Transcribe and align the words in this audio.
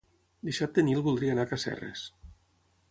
Dissabte 0.47 0.81
en 0.83 0.87
Nil 0.91 1.03
voldria 1.09 1.37
anar 1.37 1.47
a 1.49 1.53
Casserres. 1.53 2.07